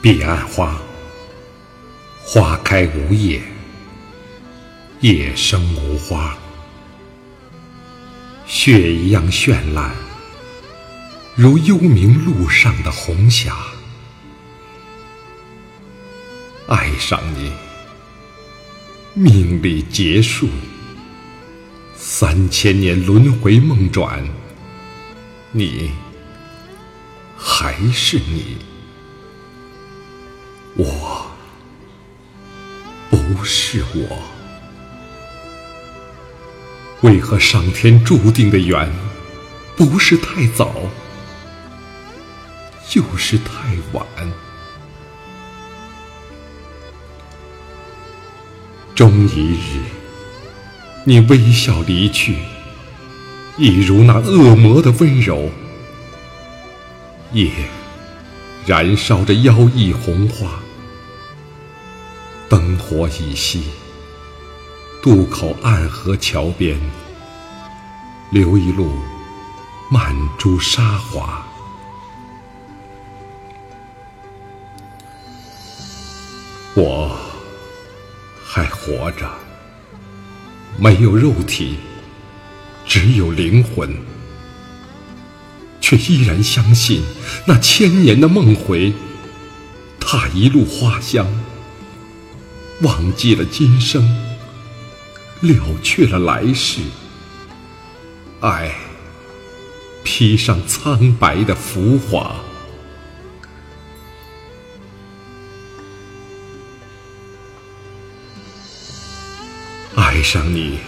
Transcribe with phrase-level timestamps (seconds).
[0.00, 0.80] 彼岸花，
[2.22, 3.42] 花开无叶，
[5.00, 6.38] 叶生无花，
[8.46, 9.92] 血一样绚烂，
[11.34, 13.56] 如幽冥路上的红霞。
[16.68, 17.50] 爱上你，
[19.14, 20.48] 命里结束，
[21.96, 24.24] 三千年轮回梦转，
[25.50, 25.90] 你
[27.36, 28.67] 还是你。
[30.76, 31.30] 我
[33.10, 34.18] 不是我，
[37.00, 38.90] 为何上天注定的缘，
[39.76, 40.72] 不是太早，
[42.88, 44.04] 就是太晚？
[48.94, 49.80] 终一日，
[51.04, 52.36] 你微笑离去，
[53.56, 55.50] 一如那恶魔的温柔，
[57.32, 57.50] 夜
[58.66, 60.60] 燃烧着妖异红花。
[62.48, 63.60] 灯火已熄，
[65.02, 66.80] 渡口暗河桥边，
[68.30, 68.90] 留一路
[69.90, 71.46] 满珠沙华。
[76.74, 77.14] 我
[78.42, 79.30] 还活着，
[80.78, 81.76] 没有肉体，
[82.86, 83.94] 只有灵魂，
[85.82, 87.02] 却依然相信
[87.46, 88.94] 那千年的梦回，
[90.00, 91.26] 踏一路花香。
[92.82, 94.04] 忘记了今生，
[95.40, 96.80] 了却了来世，
[98.40, 98.72] 爱
[100.04, 102.36] 披上苍白的浮华，
[109.96, 110.78] 爱上你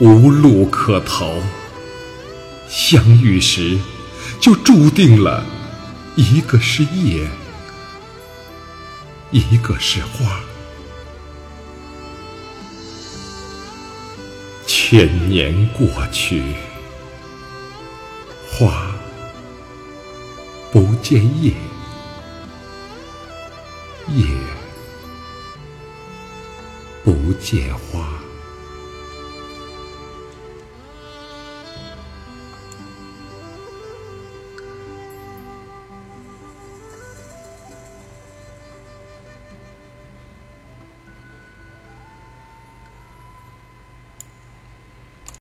[0.00, 1.34] 无路可逃，
[2.70, 3.78] 相遇时
[4.40, 5.44] 就注定了
[6.16, 7.28] 一个是夜。
[9.30, 10.40] 一个是花，
[14.66, 16.42] 千年过去，
[18.50, 18.90] 花
[20.72, 21.52] 不见叶，
[24.16, 24.24] 叶
[27.04, 28.17] 不见花。